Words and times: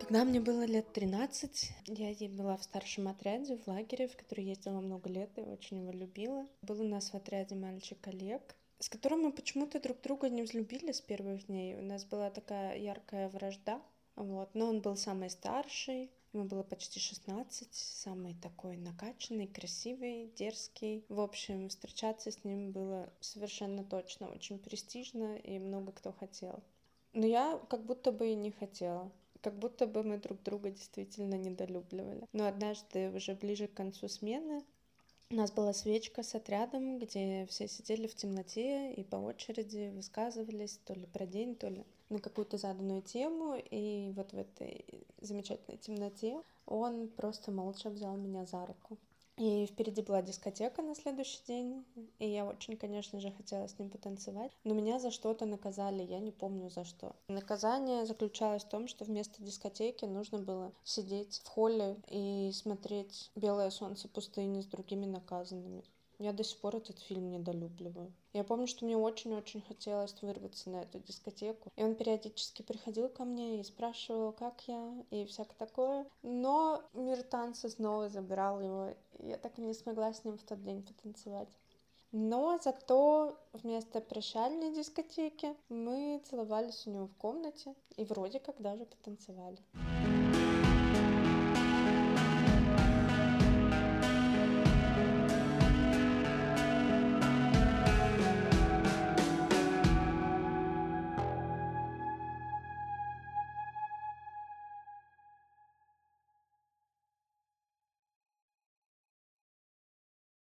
Когда 0.00 0.24
мне 0.24 0.40
было 0.40 0.64
лет 0.64 0.92
13, 0.92 1.72
я 1.86 2.28
была 2.30 2.56
в 2.56 2.62
старшем 2.62 3.08
отряде 3.08 3.56
в 3.56 3.66
лагере, 3.66 4.08
в 4.08 4.16
который 4.16 4.44
ездила 4.44 4.80
много 4.80 5.10
лет 5.10 5.30
и 5.36 5.42
очень 5.42 5.78
его 5.78 5.90
любила. 5.90 6.46
Был 6.62 6.80
у 6.80 6.88
нас 6.88 7.10
в 7.10 7.14
отряде 7.14 7.56
мальчик 7.56 7.98
Олег, 8.06 8.56
с 8.78 8.88
которым 8.88 9.22
мы 9.22 9.32
почему-то 9.32 9.80
друг 9.80 10.00
друга 10.00 10.30
не 10.30 10.42
взлюбили 10.42 10.92
с 10.92 11.00
первых 11.00 11.46
дней. 11.46 11.74
У 11.74 11.82
нас 11.82 12.04
была 12.04 12.30
такая 12.30 12.78
яркая 12.78 13.28
вражда, 13.28 13.82
вот. 14.16 14.54
Но 14.54 14.68
он 14.68 14.80
был 14.80 14.96
самый 14.96 15.30
старший, 15.30 16.10
ему 16.32 16.44
было 16.44 16.62
почти 16.62 17.00
16, 17.00 17.68
самый 17.74 18.34
такой 18.34 18.76
накачанный, 18.76 19.48
красивый, 19.48 20.32
дерзкий. 20.36 21.04
В 21.08 21.20
общем, 21.20 21.68
встречаться 21.68 22.30
с 22.30 22.44
ним 22.44 22.70
было 22.70 23.12
совершенно 23.20 23.84
точно 23.84 24.30
очень 24.30 24.58
престижно, 24.58 25.36
и 25.36 25.58
много 25.58 25.92
кто 25.92 26.12
хотел. 26.12 26.62
Но 27.12 27.26
я 27.26 27.60
как 27.68 27.84
будто 27.84 28.12
бы 28.12 28.28
и 28.28 28.34
не 28.34 28.52
хотела 28.52 29.10
как 29.42 29.54
будто 29.54 29.86
бы 29.86 30.02
мы 30.02 30.18
друг 30.18 30.42
друга 30.42 30.70
действительно 30.70 31.34
недолюбливали. 31.34 32.26
Но 32.32 32.46
однажды, 32.46 33.10
уже 33.10 33.34
ближе 33.34 33.66
к 33.66 33.74
концу 33.74 34.08
смены, 34.08 34.62
у 35.30 35.34
нас 35.34 35.52
была 35.52 35.74
свечка 35.74 36.22
с 36.22 36.34
отрядом, 36.34 36.98
где 36.98 37.46
все 37.50 37.68
сидели 37.68 38.06
в 38.06 38.14
темноте 38.14 38.94
и 38.94 39.04
по 39.04 39.16
очереди 39.16 39.90
высказывались 39.94 40.80
то 40.86 40.94
ли 40.94 41.04
про 41.04 41.26
день, 41.26 41.54
то 41.54 41.68
ли 41.68 41.84
на 42.08 42.18
какую-то 42.18 42.56
заданную 42.56 43.02
тему. 43.02 43.54
И 43.70 44.10
вот 44.16 44.32
в 44.32 44.38
этой 44.38 44.86
замечательной 45.20 45.76
темноте 45.76 46.42
он 46.64 47.08
просто 47.08 47.52
молча 47.52 47.90
взял 47.90 48.16
меня 48.16 48.46
за 48.46 48.64
руку. 48.64 48.96
И 49.38 49.66
впереди 49.66 50.02
была 50.02 50.20
дискотека 50.20 50.82
на 50.82 50.96
следующий 50.96 51.38
день, 51.46 51.84
и 52.18 52.28
я 52.28 52.44
очень, 52.44 52.76
конечно 52.76 53.20
же, 53.20 53.30
хотела 53.30 53.68
с 53.68 53.78
ним 53.78 53.88
потанцевать, 53.88 54.50
но 54.64 54.74
меня 54.74 54.98
за 54.98 55.12
что-то 55.12 55.46
наказали, 55.46 56.02
я 56.02 56.18
не 56.18 56.32
помню 56.32 56.70
за 56.70 56.84
что. 56.84 57.14
Наказание 57.28 58.04
заключалось 58.04 58.64
в 58.64 58.68
том, 58.68 58.88
что 58.88 59.04
вместо 59.04 59.40
дискотеки 59.40 60.06
нужно 60.06 60.38
было 60.38 60.72
сидеть 60.82 61.40
в 61.44 61.48
холле 61.48 61.96
и 62.10 62.50
смотреть 62.52 63.30
«Белое 63.36 63.70
солнце 63.70 64.08
пустыни» 64.08 64.60
с 64.60 64.66
другими 64.66 65.06
наказанными. 65.06 65.84
Я 66.18 66.32
до 66.32 66.42
сих 66.42 66.58
пор 66.58 66.76
этот 66.76 66.98
фильм 66.98 67.30
недолюбливаю. 67.30 68.12
Я 68.32 68.42
помню, 68.42 68.66
что 68.66 68.84
мне 68.84 68.96
очень-очень 68.96 69.60
хотелось 69.60 70.20
вырваться 70.20 70.68
на 70.68 70.82
эту 70.82 70.98
дискотеку. 70.98 71.70
И 71.76 71.84
он 71.84 71.94
периодически 71.94 72.62
приходил 72.62 73.08
ко 73.08 73.24
мне 73.24 73.60
и 73.60 73.64
спрашивал, 73.64 74.32
как 74.32 74.60
я, 74.66 75.04
и 75.10 75.24
всякое 75.26 75.54
такое. 75.56 76.06
Но 76.22 76.82
мир 76.92 77.22
танца 77.22 77.68
снова 77.68 78.08
забирал 78.08 78.60
его. 78.60 78.94
Я 79.20 79.36
так 79.36 79.58
и 79.58 79.62
не 79.62 79.74
смогла 79.74 80.12
с 80.12 80.24
ним 80.24 80.36
в 80.36 80.42
тот 80.42 80.62
день 80.62 80.82
потанцевать. 80.82 81.48
Но 82.10 82.58
зато 82.62 83.38
вместо 83.52 84.00
прощальной 84.00 84.74
дискотеки 84.74 85.54
мы 85.68 86.22
целовались 86.28 86.86
у 86.86 86.90
него 86.90 87.06
в 87.06 87.14
комнате 87.16 87.74
и 87.96 88.04
вроде 88.04 88.40
как 88.40 88.60
даже 88.60 88.86
потанцевали. 88.86 89.58